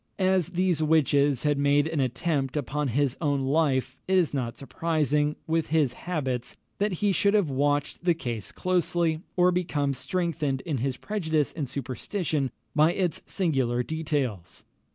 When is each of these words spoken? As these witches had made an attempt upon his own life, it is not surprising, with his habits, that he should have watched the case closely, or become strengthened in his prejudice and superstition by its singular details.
As 0.17 0.47
these 0.47 0.81
witches 0.81 1.43
had 1.43 1.59
made 1.59 1.85
an 1.85 1.99
attempt 1.99 2.57
upon 2.57 2.87
his 2.87 3.15
own 3.21 3.41
life, 3.43 3.99
it 4.07 4.17
is 4.17 4.33
not 4.33 4.57
surprising, 4.57 5.35
with 5.45 5.67
his 5.67 5.93
habits, 5.93 6.57
that 6.79 6.91
he 7.05 7.11
should 7.11 7.35
have 7.35 7.51
watched 7.51 8.03
the 8.03 8.15
case 8.15 8.51
closely, 8.51 9.21
or 9.37 9.51
become 9.51 9.93
strengthened 9.93 10.61
in 10.61 10.79
his 10.79 10.97
prejudice 10.97 11.53
and 11.53 11.69
superstition 11.69 12.49
by 12.75 12.93
its 12.93 13.21
singular 13.27 13.83
details. 13.83 14.63